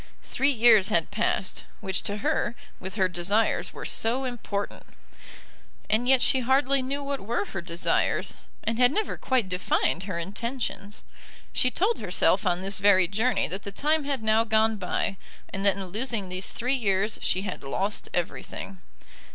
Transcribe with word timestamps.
Three 0.23 0.49
years 0.49 0.89
had 0.89 1.11
passed, 1.11 1.65
which 1.79 2.01
to 2.05 2.17
her, 2.25 2.55
with 2.79 2.95
her 2.95 3.07
desires, 3.07 3.71
were 3.71 3.85
so 3.85 4.23
important. 4.23 4.81
And 5.91 6.07
yet 6.07 6.23
she 6.23 6.39
hardly 6.39 6.81
knew 6.81 7.03
what 7.03 7.19
were 7.19 7.45
her 7.45 7.61
desires, 7.61 8.33
and 8.63 8.79
had 8.79 8.91
never 8.91 9.15
quite 9.15 9.47
defined 9.47 10.05
her 10.05 10.17
intentions. 10.17 11.03
She 11.53 11.69
told 11.69 11.99
herself 11.99 12.47
on 12.47 12.63
this 12.63 12.79
very 12.79 13.07
journey 13.07 13.47
that 13.49 13.61
the 13.61 13.71
time 13.71 14.05
had 14.05 14.23
now 14.23 14.43
gone 14.43 14.77
by, 14.77 15.17
and 15.53 15.63
that 15.67 15.75
in 15.77 15.85
losing 15.85 16.29
these 16.29 16.49
three 16.49 16.73
years 16.75 17.19
she 17.21 17.43
had 17.43 17.61
lost 17.63 18.09
everything. 18.11 18.79